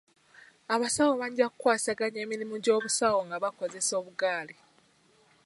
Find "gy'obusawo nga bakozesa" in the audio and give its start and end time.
2.63-3.93